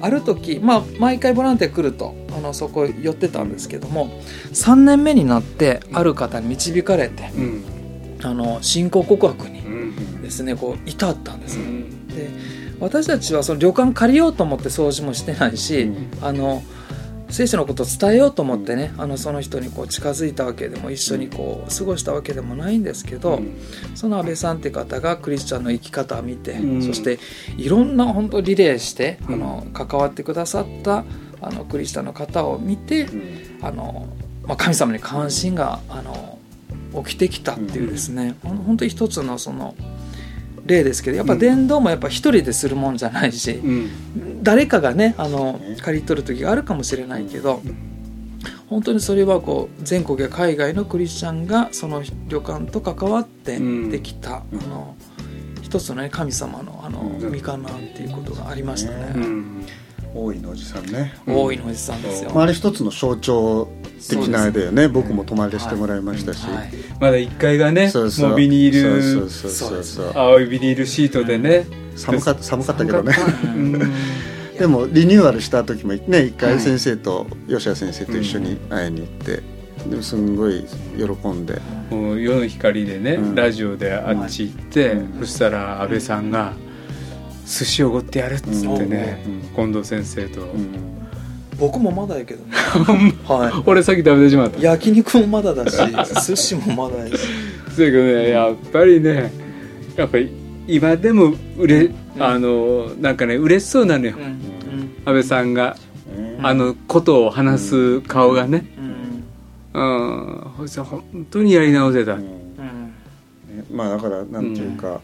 [0.00, 4.08] ある時、まあ、毎回ボランティア来るとあのそこ寄ってたんですけども
[4.52, 7.64] 3年目になってある方に導かれてうん。
[8.24, 10.22] あの信仰告白にうん。
[10.22, 12.08] ですねこう至ったんですね、うん。
[12.08, 12.28] で
[12.80, 16.10] 私たちはその旅館借りようと思って掃除もしてないし、うん。
[16.22, 16.62] あの
[17.30, 23.40] 聖書のことを伝えようと思ってね、あのその人にこう近づいたわけでも一緒にこう過ごしたわけでもないんですけど、
[23.94, 26.82] その安倍さんって方がクリスチャンの生き方を見て、うん。
[26.82, 27.18] そして
[27.56, 29.34] いろんな本当リレーして、うん。
[29.34, 31.04] あの関わってくださった
[31.40, 33.58] あのクリスチャンの方を見て、うん。
[33.62, 34.06] あの
[34.46, 36.38] まあ、神様に関心があの
[37.04, 39.74] 起きてきたっていうですね、ほん本当に一つのその
[40.68, 44.42] 例ですけどやっぱ伝道もやっぱ一人でするもんじゃないし、うん。
[44.44, 45.76] 誰かがねあのね。
[45.80, 47.60] 借り取る時があるかもしれないけど
[48.68, 53.90] 本当にそれはこう全国や海外のクリスチャンがその旅館と関わってうん。
[53.90, 54.96] できた、うんあの
[55.62, 57.32] 一つの、ね、神様のあのうん。
[57.32, 59.12] 身かなっていうことがありましたね。
[59.14, 59.66] うん。
[60.14, 61.14] 大いのおじさんね。
[61.26, 62.30] 大いのおじさんですよ。
[62.34, 63.68] まああれ一つの象徴
[64.08, 64.88] 的なあれだよね。
[64.88, 66.44] 僕も泊まりしてもらいましたし。
[66.46, 66.70] はい。
[67.00, 68.28] まだ1階がねそうそう。
[68.30, 71.66] もうビニールそうそうそう青いビニールシートでね。
[71.96, 73.14] 寒か寒かったけどね。
[74.58, 79.42] でもリニューアルした時もね一回先生と吉谷先生と一緒に会いに行って、
[79.88, 80.64] でもすんごい
[80.96, 81.60] 喜んで。
[81.90, 83.34] もう夜の光でね、うん。
[83.34, 85.20] ラジオであっち行って、うん。
[85.20, 86.54] そしたら安倍さんが
[87.46, 90.97] 「寿司おごってやる」っつってね、近藤先生と、うん
[91.58, 92.52] 僕もまだやけどね。
[93.26, 94.58] は俺さっき食べてしまった。
[94.58, 94.62] い。
[94.62, 95.76] 焼肉もまだだし、
[96.26, 97.18] 寿司もまだやし。
[97.74, 99.32] そやけどねやっぱりね
[99.96, 100.30] やっぱり
[100.66, 101.94] 今でもうれ、ん。
[102.20, 104.24] あのなんかね嬉しそうなのよ、うん。
[104.24, 104.32] うん。
[105.04, 105.76] 安倍さんが
[106.16, 108.64] ねあのことを話す顔がね。
[109.74, 109.80] うん。
[109.80, 110.40] うん。
[110.56, 112.20] 本当にやり直せた、うん。
[112.20, 112.26] うん。
[112.26, 115.00] ねまあだからなんていうか、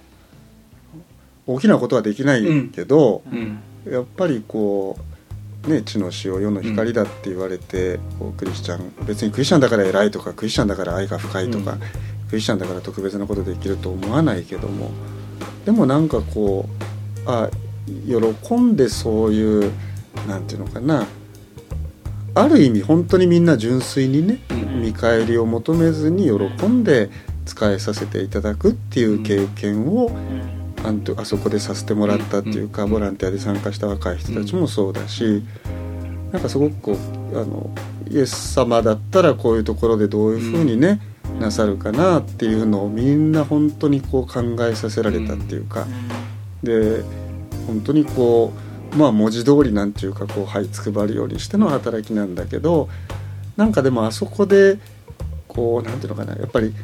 [1.46, 3.58] 大きなことはできないけど、うん。
[3.92, 5.13] やっぱりこう
[5.66, 11.80] ね地の塩世の光だって言われて、こうクリスチャン別にクリスチャンだから偉いとかクリスチャンだから愛が深いとか、うん
[12.34, 14.90] クリスチャンだから特別なことできると思わないけども
[15.64, 16.68] でもなんかこ
[17.26, 17.48] うあ
[18.06, 19.72] 喜んでそういう
[20.26, 21.06] なんていうのかな
[22.34, 27.08] ある意味本当にみんな純粋にねうん見返りを求めずに喜んで
[27.46, 30.10] 使えさせていただくっていう経験を、
[30.84, 35.42] あんとあそこでさせてもらったっていうか、うんボランティアで参加した若い人たちもそうだし、
[36.30, 36.92] なんかすごくこ
[37.32, 37.70] うあの
[38.08, 41.00] イエス様だったらこういうところでどういうふうにね、
[41.40, 45.86] なさるかなっていうのをみんな本当にこう考えさせられたっていうか、
[46.62, 47.02] で
[47.66, 48.52] 本当にこ
[48.92, 52.88] うまあ文字通りなんていうかこう這いつくばるようにしての働きなんだけど
[53.56, 54.78] なんかでもあそこで
[55.48, 56.74] こうなんていうのかなやっぱり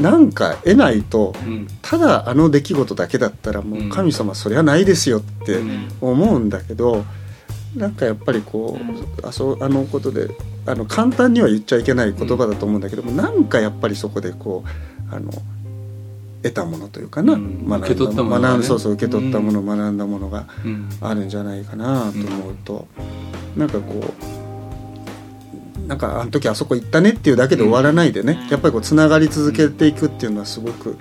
[0.00, 1.66] なんか得ないとうん。
[1.82, 5.88] ただあの出来事だけだったらもう神様そりゃないですよってうん。
[6.00, 7.04] 思うんだけど
[7.76, 8.78] なんかやっぱりこ
[9.22, 10.28] うあそうあのことで
[10.66, 14.64] あの簡単には言っちゃいけない言葉だと思うんだけどもなんかやっぱりそこでこ
[15.10, 15.30] うあの
[16.42, 17.68] 得たものというかな、うん。
[17.68, 18.54] 学んだ受け取ったものがね。
[18.54, 20.88] 学んそうそう受け取ったもの、学んだものがうん。
[21.00, 22.88] あるんじゃないかなと思うと、
[23.56, 24.31] なんかこう
[25.92, 28.48] なんかあの時あそこ行ったねっていうだけで終わらないでね、うん。
[28.48, 30.96] やっぱりこうつながり続けていくっていうのはすごく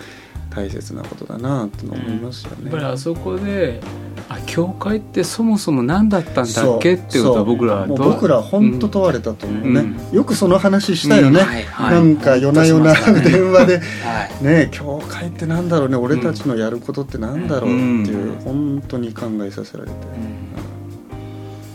[0.50, 2.64] 大切なことだなと思いますよね。
[2.64, 3.80] やっぱりあそこで
[4.28, 11.48] あ教会ってそもそも何だったんだっけっていうことは僕らはもう僕ら本当問われたと思うね、うよくその話したよね、うん。
[11.48, 11.94] はいはい。
[11.94, 13.22] なんか夜な夜なね。
[13.22, 13.78] 電話で。
[13.78, 13.82] は
[14.42, 14.44] い。
[14.44, 15.96] ね教会ってなんだろうね。
[15.96, 17.74] 俺たちのやることってなんだろうっ
[18.06, 18.40] ていう、うん。
[18.42, 19.96] 本当に考えさせられて、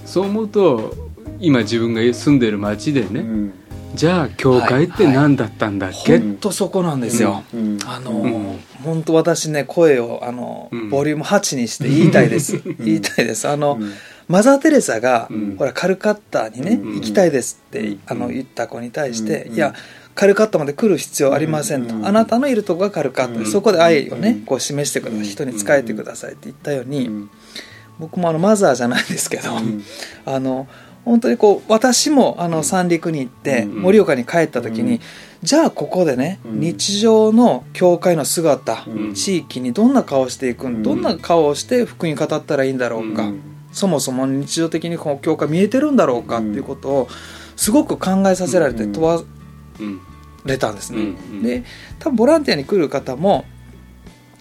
[0.04, 1.05] そう思うと
[1.40, 3.52] 今自分が住んでる町でね、うん。
[3.94, 7.78] じゃあ教会って何だったんだっけ、本当そこなんですよ、うん。
[7.86, 8.58] あの、うん。
[8.84, 10.90] 本当私ね声をあの、うん。
[10.90, 12.60] ボリューム8にして言いたいです。
[12.78, 13.48] 言いたいです。
[13.48, 13.92] あの、うん。
[14.28, 15.56] マザー・テレサが、うん。
[15.56, 16.94] ほらカルカッタにね、うん。
[16.96, 18.00] 行きたいですって、うん。
[18.06, 19.54] あの言った子に対して、うん。
[19.54, 19.74] いや
[20.14, 22.06] カルカッタまで来る必要ありませんと、うん。
[22.06, 23.32] あなたのいるとこがカルカッタ。
[23.34, 23.46] で、うん。
[23.46, 24.40] そこで愛をね、うん。
[24.42, 25.24] こう示してください。
[25.24, 27.30] 人に仕えてくださいって言ったように、うん。
[27.98, 29.82] 僕もあのマザーじゃないんですけど、うん。
[30.24, 30.66] あの
[31.06, 35.00] 本当にこう私もあの三陸に行ってうん盛岡に帰った時に、うん。
[35.42, 36.58] じゃあここでね、うん。
[36.58, 39.14] 日常の教会の姿、うん。
[39.14, 40.82] 地域にどんな顔をしていく、うん。
[40.82, 43.40] どんな顔をして福音語ったらいいんだろうか、うん。
[43.70, 47.08] そもそも日常的にこの教会見えてるんだろうかっていうことを
[47.54, 48.92] すごく考えさせられてうん。
[48.92, 49.22] 問わ
[49.78, 50.00] うん
[50.44, 51.02] れたんですね。
[51.02, 51.42] うん。
[51.44, 51.62] で
[52.00, 53.44] 多分ボランティアに来る方も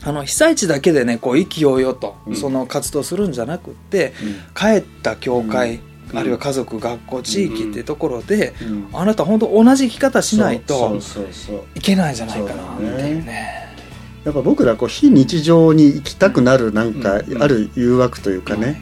[0.03, 2.35] あの被災地だけでねこう意気揚々とうん。
[2.35, 4.33] その活動するんじゃなくって、うん。
[4.55, 8.87] 帰った教会、うんあるいは家族学校地域っていうところで、うん。
[8.93, 11.63] あなた本当同じ生き方しないとそうそうそう。
[11.75, 13.25] いけないんじゃないかなっていうね。
[13.25, 13.75] ね。
[14.23, 17.43] やっぱ僕らこう非日常に生きたくなるなんかうん。
[17.43, 18.81] ある誘惑というかね、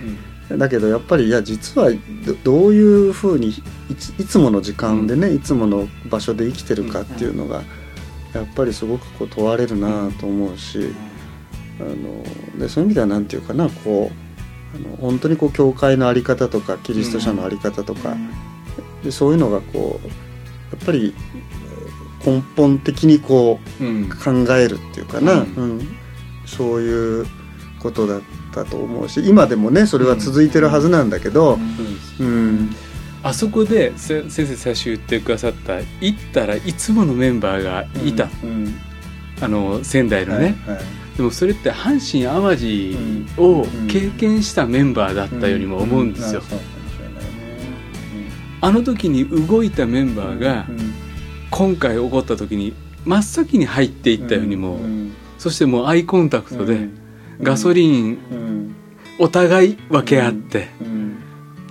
[0.50, 1.90] だけどやっぱりいや実は
[2.26, 7.64] どどういうふうにいついつもの時間でね、いつもの場所で生きてるかっていうのが
[8.34, 10.94] やっぱりすごくこう問われるなと思うし、
[11.80, 14.23] あのでそういう意味ではなんていうかなこう
[14.76, 18.16] あの本当にこう教会の在り方とかキリスト者の在り方とか、
[19.04, 20.08] でそういうのがこう
[20.76, 21.14] やっぱり
[22.26, 24.10] 根本的にこううん。
[24.10, 25.78] 考えるっていうかな、ううん。
[25.80, 25.98] ん
[26.46, 27.26] そういう
[27.80, 28.22] ことだっ
[28.54, 31.58] たと思うし今でもねそれは続いてるはずなんだけど、
[32.20, 32.70] うん。
[33.24, 38.76] あそこでせ先生最初言ってくださった行ったらいつものメンバーがいた、うん。
[39.42, 40.86] あの仙台のね、はいはい
[41.18, 42.96] でもそれって阪神・淡路
[43.38, 46.42] を経験したメンバーだったようにも思うんですよ、
[48.62, 50.94] あの時に動いたメンバーがうん。
[51.54, 52.74] 今回起こった時に
[53.06, 55.14] 真っ先に入っていったようにも、うん。
[55.38, 57.00] そしてもうアイコンタクトで、うん。
[57.44, 58.76] ガソリンうん。
[59.20, 61.18] お互い分け合って、うん。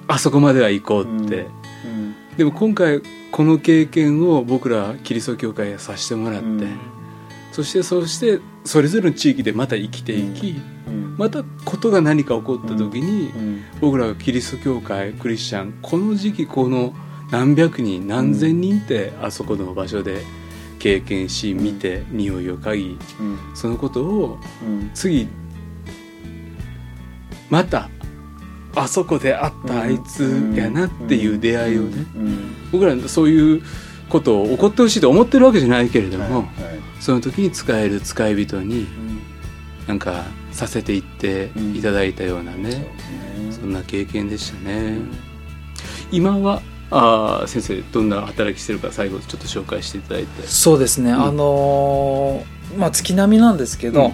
[0.07, 1.46] あそこまでは行こうって、
[1.85, 2.14] うん。
[2.37, 3.02] でも今回
[3.33, 6.78] この経験を僕らキリスト教会へさせてもらって、うん。
[7.50, 11.16] そしてそしてそれぞれの地域でまた生きていき、うん。
[11.18, 13.64] またことが何か起こった時に、うん。
[13.81, 16.94] 僕らがキリスト教会クリスチャンこの時期この
[17.31, 20.22] 何百人何千人ってあそこの場所で
[20.79, 23.38] 経験し見て匂いを嗅ぎうん。
[23.55, 24.90] そのことをうん。
[24.94, 25.29] 次
[27.51, 27.90] また
[28.75, 32.07] あそこで会ったあいつやなっていう出会いをね。
[32.14, 32.70] うん。
[32.70, 33.62] 僕らそういう
[34.09, 39.33] ことを起こってほしいと思ってるわけじゃないけれども、はいはいその時に使える使い人にうん。
[39.88, 42.87] なんかさせていっていただいたようなね、
[43.51, 44.99] そんな経験でしたね。
[46.12, 50.47] 今はあ先生どんな働きしてるか最後ちょっと紹介していただいて。
[50.47, 51.15] そうですね、ん。
[51.15, 54.12] あのーまあ月並みなんですけど、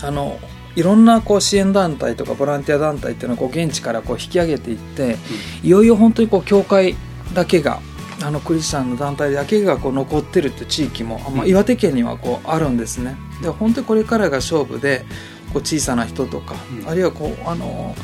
[0.00, 0.38] あの
[0.76, 5.16] いろんなこう支援団体とかボランティア団体っていうのをこう現地からこう引き上げていって、
[5.64, 6.94] いよいよ本当にこう教会
[7.34, 7.80] だけが
[8.22, 11.48] あのクリスチャンの団体だけがこう残ってるって地域も、まあ、うん。
[11.48, 13.16] 岩手県にはこうあるんですね。
[13.42, 15.04] で本当にこれからが勝負で
[15.52, 16.88] こう小さな人とか、うん。
[16.88, 17.94] あるいはこうあの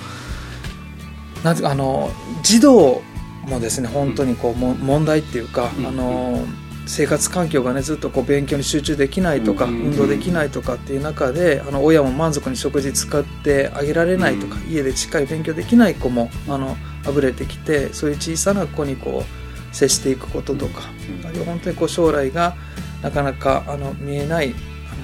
[1.42, 2.11] なんあの
[2.42, 3.03] 児童
[3.46, 5.87] もですね本当にこうも問題っていうか、うん。
[5.87, 6.44] あの
[6.87, 9.81] 生活環境がねずっとこう勉強に集中できないとか、うん。
[9.87, 19.43] 運動できないとかっていう中であの親も満足に食事使ってあげられないとか、う家でしっかり勉強できない子もあのあぶれてきてそういう小さな子にこう
[19.74, 20.82] 接していくこととか、
[21.24, 22.54] あるいは本当にこう将来が
[23.02, 24.54] なかなかあの見えない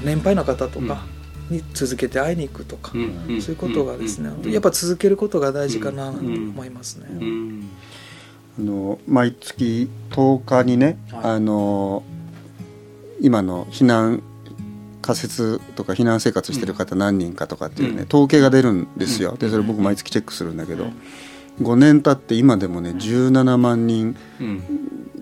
[0.04, 1.04] 年配の方とか
[1.50, 7.06] に続けて会いに行くとか、うんそういうことがですね、うんやっぱ続けることが大事かなと思いますね。
[7.10, 7.68] うん。
[8.58, 11.20] あの毎月10日にね、はい。
[11.32, 12.04] あの
[13.20, 14.22] 今の避難
[15.02, 18.06] 仮設とか避難生活してる方何人かとかっていうね、うん。
[18.06, 19.36] 統計が出るんですよ、うん。
[19.38, 21.02] でそれ僕毎月チェックするんだけど、うん
[21.60, 24.62] 5年経って今でもね17万人うん。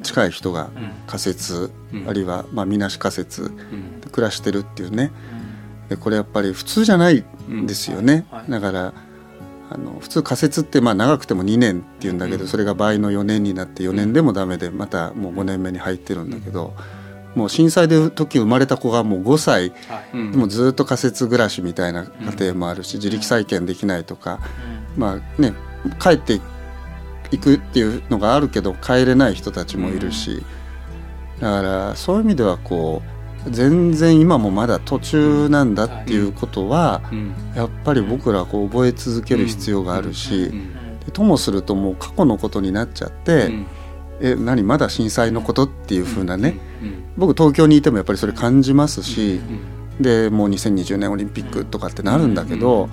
[0.02, 0.92] 近い人がうん。
[1.06, 2.08] 仮設、うん。
[2.08, 4.00] あるいはまあみなし仮設うん。
[4.00, 5.10] で暮らしてるっていうね。
[5.88, 8.92] でこれやっぱり普通じゃないんですよね、だから
[9.70, 12.48] あの普通仮設ってまあ長くても2年っていうんだけど、うん。
[12.48, 16.74] それが倍の4年になって4年でもダメでまたもう5年目に入ってるんだけど、
[17.34, 20.18] もう震災で時生まれた子がもう5歳はい。
[20.18, 24.40] うずっと仮設暮らしみたいな家庭もあるし、自力再建できないとか、
[24.96, 25.54] まあね
[26.00, 26.40] 帰って
[27.30, 30.44] いくっていうのがあるけど帰れない人たちもいるし、
[31.40, 33.18] だからそういう意味ではこう
[33.50, 37.34] 全然今もまだ途中なんだっていうことは、うん。
[37.54, 40.52] やっぱり僕らはこう覚え続ける必要があるし、
[41.12, 43.66] ともするともう過去のことになっちゃって、うん。
[44.20, 47.04] え何まだ震災のことっていう風なね、うん。
[47.16, 49.40] 僕東京にいてもやっぱりそれ感じますし、
[49.98, 50.02] うん。
[50.02, 52.88] でもう2020年オリンピックとかってなるんだけど、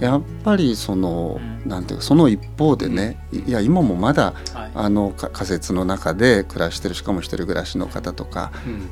[0.00, 4.70] やっぱりそのなんていうかその一方でね、いや今もまだはい。
[4.74, 8.50] あのか仮設の中で暮らしてるしかも一人暮らしの方とか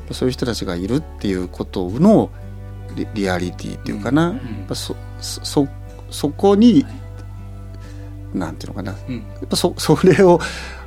[0.08, 0.14] うん。
[0.14, 2.30] そういう人たちがいるっていうことの
[2.94, 4.34] リリアリティっていうかな、
[4.74, 5.68] そそそ
[6.10, 6.84] そこに、
[8.34, 8.92] なんていうのかな。
[8.92, 9.24] やうん。
[9.44, 10.40] っぱそそれを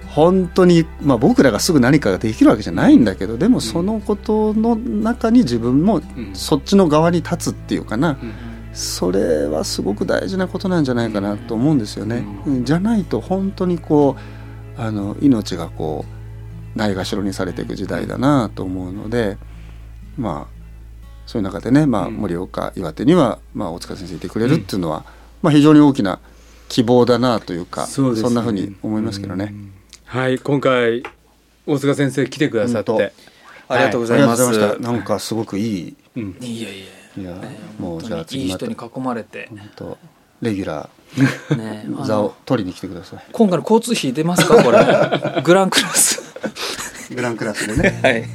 [0.10, 6.32] 本当に、まあ、僕らがすぐ何かができるわけじゃないんだけどでもそのことの中に自分もうん。
[6.36, 8.34] そっちの側に立つっていうかな、うん
[8.74, 12.26] それはすごく大事なことなんじゃないかなと思うんですよね。
[12.64, 14.16] じゃないと本当にこ
[14.78, 16.06] うあの命がこ
[16.76, 19.38] うないがしろにされていく時代だなと思うので
[20.18, 20.62] まあ
[21.26, 22.16] そういう中でね、まあ、うん。
[22.18, 25.06] 盛岡岩手には、まあ、大塚先生いてくれるっていうのは、
[25.42, 26.20] まあ、非常に大きな
[26.68, 29.50] 希望だなというかそんなふうに思いますけどね。
[29.52, 29.74] うん。
[30.06, 31.04] はい今回
[31.68, 33.14] 大塚先生来てくださっ本て
[33.68, 34.28] ありがとうごありがざい。
[34.28, 34.38] ます。
[34.38, 34.92] とうございました。
[34.92, 35.96] なんかすごくいい。
[36.18, 36.38] うん。
[36.42, 36.86] いやいや
[37.18, 39.98] いや、ねもうじゃあ本当にいい人に囲まれて、本当
[40.42, 43.20] レギュラー 座をの取りに来てください。
[43.32, 44.64] 今回の交通費出ますか？
[44.64, 44.80] これ
[45.44, 46.22] グランクラス
[47.14, 48.00] グランクラスでね。
[48.04, 48.26] はい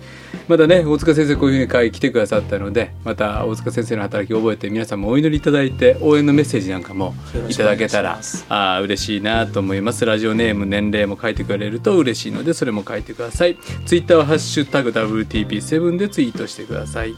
[0.47, 7.13] まだね、大塚先生こういうふうに会来てくださったので、また大塚先生の働きを覚えて皆さんもお祈りいただいて、応援のメッセージなんかも
[7.49, 10.05] いただけたらあー嬉しいなと思います。
[10.05, 13.57] ラジオネーム、年齢も書いてくれると嬉しいので、それも書いてください。
[13.85, 17.15] ツイッターはハッシュタグ WTP7 でツイートしてください。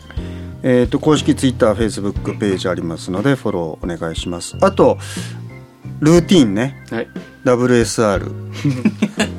[0.64, 5.00] えー、と公式ツイッターフェイスブックページありますのでフォローお願いしますあと
[6.02, 7.08] ルーティーンねはい。
[7.44, 8.32] WSR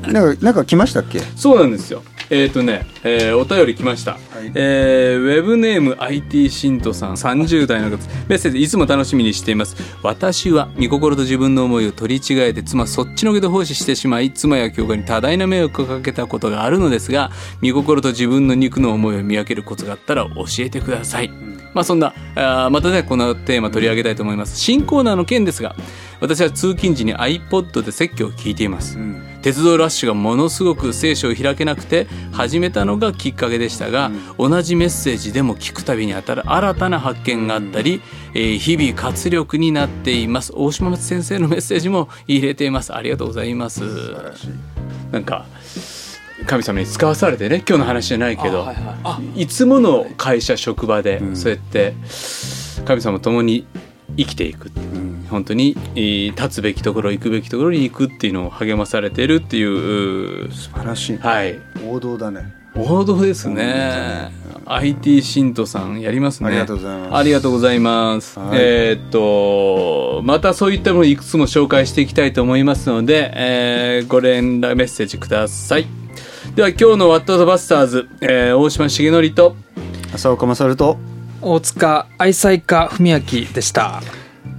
[0.11, 1.21] なんかなんか来ましたっけ？
[1.37, 2.03] そうなんですよ。
[2.33, 4.17] えっ、とね、えーお便り来ました。
[4.55, 7.97] えーウェブネーム IT シントさん30代の方。
[8.27, 9.75] メッセージいつも楽しみにしています。
[10.01, 17.31] 私は見心と自分の思いを取り違えて妻そっちのけで奉仕してしまい妻や教会に多大な迷惑をかけたことがあるのですが
[17.61, 21.29] 見心と自分の肉の思いを見分けるコツがあったら教えてください、
[21.73, 24.59] まあそんなあーまたねこのテーマ取り上げたいと思います。
[24.59, 25.75] 新コーナーの件ですが
[26.19, 28.97] 私は通勤時に iPod で説教を聞いています、
[29.43, 38.01] 鉄道ラッシュがものすごく聖書を開けなくて始めたのがきっかけでしたが、同じメッセージでも聞くたびに新新たな発見があったり、
[38.33, 40.53] えー日々活力になっています。
[40.55, 42.95] 大島松先生のメッセージも入れています。
[42.95, 43.81] ありがとうございます。
[45.11, 45.45] なんか
[46.47, 48.95] 神様に使わされてね今日の話じゃないけど、あはいはい。
[49.03, 49.19] あ。
[49.35, 51.35] いつもの会社職場でうん。
[51.35, 51.93] そうやって
[52.85, 53.65] 神様と共に
[54.15, 54.79] 生きていく、う。
[54.79, 55.02] ん
[55.33, 61.59] 本当にえー立つべきところ行くべきところに行くっていうのを励まされてるっていうう素晴らしい、はい。
[61.89, 62.53] 王道だね。
[62.75, 64.31] 王道ですね。
[64.65, 66.49] IT 信徒さんやりますね。
[66.49, 67.15] ありがとうございます。
[67.15, 68.49] ありがとうございます、はい。
[68.53, 75.87] えーっとまたそういったものいくつも紹介していきたいと思いますので、えーご連絡メッセージください。
[76.55, 79.55] では今日の「ワットバスターズ」えー大島重則と
[80.13, 80.97] 浅岡勝と
[81.41, 83.19] 大塚愛妻家文明
[83.53, 84.01] でした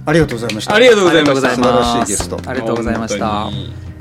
[0.05, 0.75] ありがとうございました。
[0.75, 1.55] ありがとうございました。
[1.55, 2.39] 素晴らしいゲスト。
[2.45, 3.49] ありがとうございました。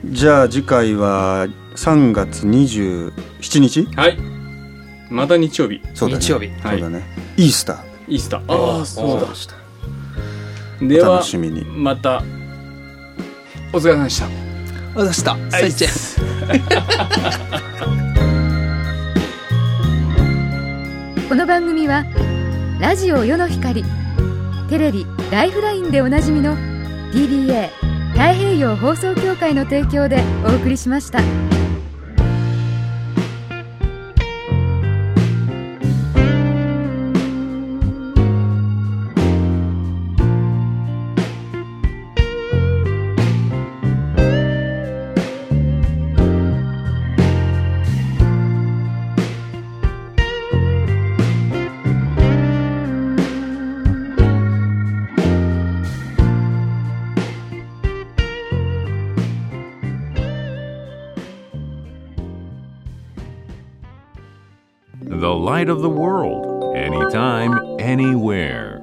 [0.05, 1.47] じゃあ次回は
[1.77, 3.87] 3月27日？
[3.97, 4.19] はい。
[5.11, 5.81] また日曜日。
[5.95, 6.21] そうだね。
[6.23, 6.51] 日曜日。
[6.63, 7.03] そうだね、
[7.37, 7.79] イースター。
[8.09, 8.53] イースター。
[8.53, 9.27] ああそうだ。
[10.83, 11.65] おでは楽しみに。
[11.65, 12.23] また
[13.73, 14.27] お疲れ様でした。
[15.01, 15.37] あざした。
[15.51, 15.89] 再见
[21.29, 22.05] この番組は
[22.81, 23.85] ラジオ世の光
[24.69, 26.57] テレビ「ライフライン」でおなじみの
[27.13, 27.71] TBA
[28.13, 31.21] 太平洋放送協会の提供でお送りしました。
[65.55, 68.74] Of the world, anytime, anywhere.